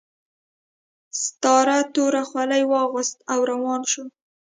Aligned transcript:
ستار 1.23 1.67
توره 1.93 2.23
خولۍ 2.29 2.63
واغوسته 2.71 3.21
او 3.33 3.39
روان 3.51 3.81
شو 3.91 4.03